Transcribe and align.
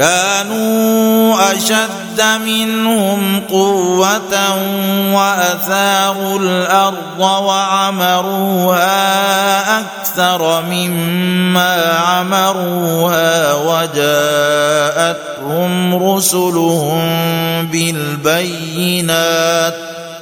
كانوا 0.00 1.52
أشد 1.52 2.22
منهم 2.44 3.40
قوة 3.50 4.34
وأثاروا 5.14 6.38
الأرض 6.38 7.20
وعمروها 7.20 8.80
أكثر 9.80 10.62
مما 10.62 11.92
عمروها 11.92 13.54
وجاءتهم 13.54 15.24
رسلهم 16.04 17.00
بالبينات 17.66 19.74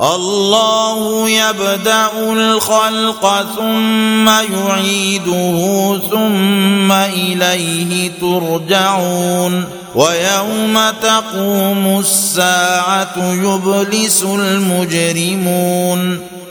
الله 0.00 1.28
يبدأ 1.28 2.08
الخلق 2.32 3.46
ثم 3.56 4.28
يعيده 4.28 6.00
ثم 6.10 6.92
إليه 6.92 8.10
ترجعون 8.20 9.64
ويوم 9.94 10.78
تقوم 11.02 11.98
الساعة 11.98 13.14
يبلس 13.18 14.22
المجرمون 14.22 16.20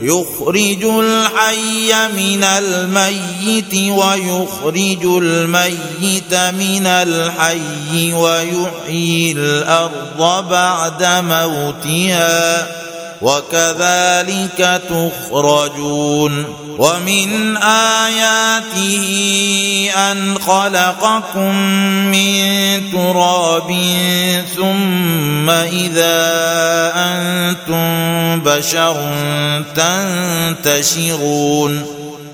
يخرج 0.00 0.84
الحي 0.84 1.92
من 2.16 2.44
الميت 2.44 3.74
ويخرج 3.74 5.04
الميت 5.04 6.34
من 6.34 6.86
الحي 6.86 8.12
ويحيي 8.12 9.32
الأرض 9.32 10.48
بعد 10.50 11.02
موتها 11.04 12.66
وكذلك 13.22 14.80
تخرجون 14.88 16.44
ومن 16.78 17.56
آياته 17.56 19.06
أن 19.96 20.38
خلقكم 20.38 21.54
من 22.10 22.40
تراب 22.92 23.76
ثم 24.56 25.50
إذا 25.50 26.32
أنتم 26.96 28.40
بشر 28.40 28.96
تنتشرون 30.64 31.99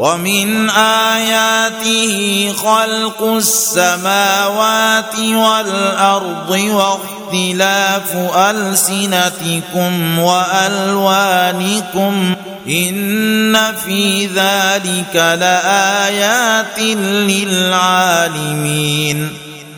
ومن 0.00 0.70
آياته 0.70 2.52
خلق 2.52 3.22
السماوات 3.22 5.18
والأرض 5.18 6.50
واختلاف 6.50 8.16
ألسنتكم 8.36 10.18
وألوانكم 10.18 12.34
إن 12.68 13.56
في 13.84 14.26
ذلك 14.26 15.14
لآيات 15.14 16.78
للعالمين 17.28 19.39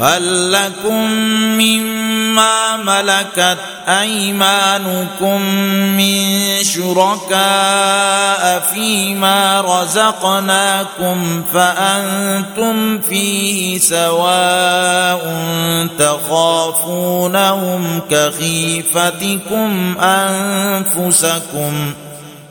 هل 0.00 0.52
لكم 0.52 1.10
مما 1.58 2.76
ملكت 2.76 3.58
أيمانكم 3.88 5.42
من 5.96 6.22
شركاء 6.62 8.60
فيما 8.74 9.60
رزقناكم 9.60 11.42
فأنتم 11.52 13.00
فيه 13.00 13.78
سواء 13.78 15.36
تخافونهم 15.98 18.00
كخيفتكم 18.10 19.96
أنفسكم 20.00 21.92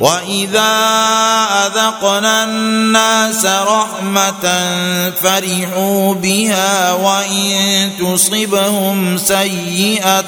واذا 0.00 0.72
اذقنا 1.66 2.44
الناس 2.44 3.46
رحمه 3.46 4.44
فرحوا 5.22 6.14
بها 6.14 6.92
وان 6.92 7.90
تصبهم 8.00 9.18
سيئه 9.18 10.22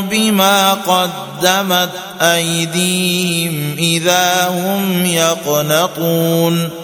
بما 0.00 0.74
قدمت 0.74 1.90
ايديهم 2.20 3.76
اذا 3.78 4.48
هم 4.48 5.06
يقنطون 5.06 6.83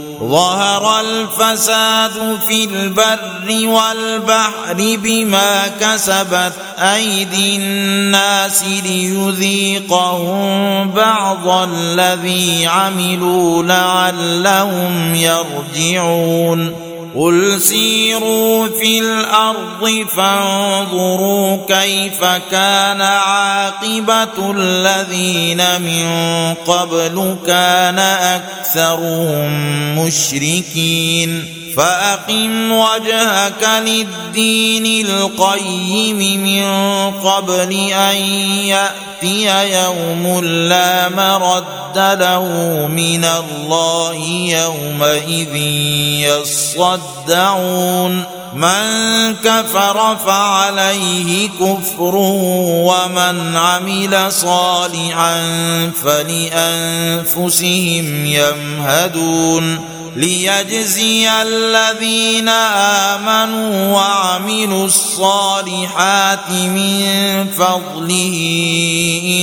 ظهر 0.21 0.99
الفساد 0.99 2.39
في 2.47 2.63
البر 2.63 3.67
والبحر 3.67 4.75
بما 4.77 5.67
كسبت 5.67 6.53
أيدي 6.79 7.55
الناس 7.55 8.63
ليذيقهم 8.83 10.21
بعض 10.91 11.47
الذي 11.47 12.67
عملوا 12.67 13.63
لعلهم 13.63 15.15
يرجعون. 15.15 16.90
قل 17.15 17.61
سيروا 17.61 18.67
في 18.67 18.99
الأرض 18.99 20.05
فانظروا 20.17 21.57
كيف 21.67 22.23
كان 22.51 23.01
عاقبه 23.01 24.51
الذين 24.57 25.81
من 25.81 26.05
قبل 26.53 27.35
كان 27.47 27.99
اكثرهم 27.99 29.51
مشركين 29.99 31.45
فأقم 31.77 32.71
وجهك 32.71 33.69
للدين 33.85 35.07
القيم 35.07 36.43
من 36.43 36.63
قبل 37.11 37.71
أن 37.91 38.15
يأتي 38.65 39.71
يوم 39.83 40.45
لا 40.45 41.09
مرد 41.09 41.65
له 41.95 42.43
من 42.87 43.25
الله 43.25 44.15
يومئذ 44.47 45.55
يصدعون. 46.75 48.23
من 48.53 49.35
كفر 49.43 50.17
فعليه 50.25 51.49
كفر 51.49 52.15
ومن 52.85 53.55
عمل 53.55 54.31
صالحا 54.31 55.43
فلأنفسهم 56.03 58.05
يمهدون. 58.25 59.79
ليجزي 60.15 61.29
الذين 61.41 62.49
آمنوا 63.09 63.93
وعملوا 63.93 64.85
الصالحات 64.85 66.49
من 66.49 67.47
فضله 67.57 68.35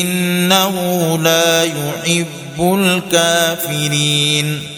إنه 0.01 0.75
لا 1.23 1.65
يحب 1.65 2.29
الكافرين. 2.61 4.78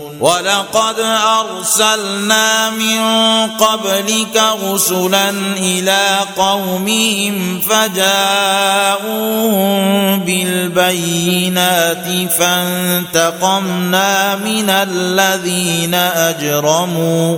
ولقد 0.21 0.95
أرسلنا 1.39 2.69
من 2.69 3.01
قبلك 3.49 4.41
رسلا 4.63 5.29
إلى 5.57 6.19
قومهم 6.37 7.61
فجاءوهم 7.69 9.11
بالبينات 10.19 12.05
فانتقمنا 12.39 14.35
من 14.35 14.69
الذين 14.69 15.93
أجرموا 15.95 17.37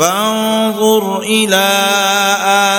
فانظر 0.00 1.18
إلى 1.18 1.70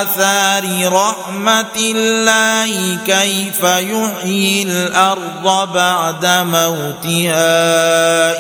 آثار 0.02 0.94
رحمة 0.94 1.78
الله 1.78 2.98
كيف 3.06 3.64
يحيي 3.64 4.64
الأرض 4.64 5.74
بعد 5.74 6.26
موتها. 6.26 7.44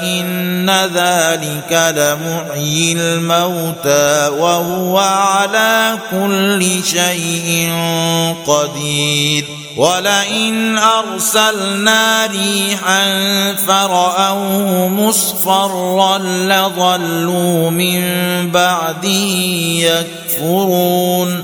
إن 0.03 0.69
ذلك 0.69 1.93
لمحيي 1.97 2.93
الموتى 2.93 4.27
وهو 4.37 4.97
على 4.97 5.97
كل 6.11 6.83
شيء 6.83 7.71
قدير. 8.47 9.61
ولئن 9.77 10.77
أرسلنا 10.77 12.25
ريحا 12.27 13.03
فرأوه 13.67 14.87
مصفرا 14.87 16.17
لظلوا 16.17 17.69
من 17.69 18.01
بعده 18.71 19.09
يكفرون. 20.39 21.43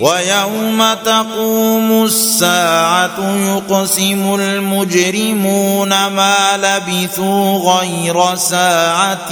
ويوم 0.00 0.84
تقوم 1.04 2.04
الساعة 2.04 3.36
يقسم 3.36 4.34
المجرمون 4.34 5.88
ما 5.88 6.36
لبثوا 6.56 7.58
غير 7.58 8.36
ساعة 8.36 9.30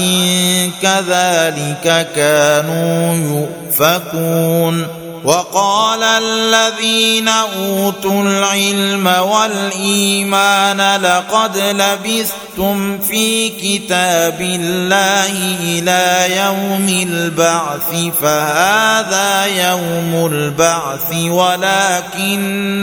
كذلك 0.82 2.08
كانوا 2.16 3.14
يؤفكون. 3.14 5.03
وقال 5.24 6.02
الذين 6.02 7.28
أوتوا 7.28 8.22
العلم 8.22 9.06
والإيمان 9.06 11.00
لقد 11.00 11.56
لبثتم 11.56 12.98
في 12.98 13.48
كتاب 13.48 14.40
الله 14.40 15.32
إلى 15.60 16.36
يوم 16.36 16.88
البعث 17.08 17.94
فهذا 18.22 19.46
يوم 19.46 20.26
البعث 20.32 21.14
ولكنكم 21.14 22.74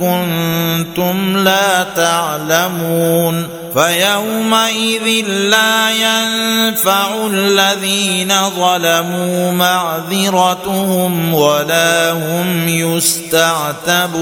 كنتم 0.00 1.36
لا 1.36 1.82
تعلمون. 1.96 3.48
فيومئذ 3.74 5.26
لا 5.28 5.90
ينفع 5.90 7.26
الذين 7.26 8.34
ظلموا 8.56 9.52
معذرتهم 9.52 11.34
ولا 11.34 12.12
هم 12.12 12.68
يستعتبون. 12.68 14.20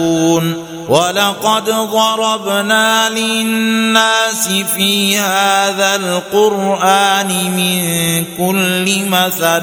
ولقد 0.88 1.64
ضربنا 1.70 3.08
للناس 3.08 4.48
في 4.76 5.18
هذا 5.18 5.96
القرآن 5.96 7.28
من 7.56 8.24
كل 8.38 9.04
مثل 9.08 9.62